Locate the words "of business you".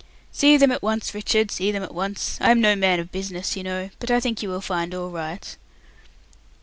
2.99-3.61